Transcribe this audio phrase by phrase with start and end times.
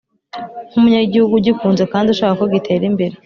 [0.69, 3.13] nk’umunyagihugu ugikunze kandi ushaka ko gitera imbere.